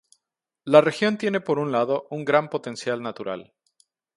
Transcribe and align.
La 0.63 0.81
región 0.81 1.19
tiene 1.19 1.41
por 1.41 1.59
un 1.59 1.71
lado 1.71 2.07
un 2.09 2.25
gran 2.25 2.49
potencial 2.49 3.03
natural. 3.03 3.53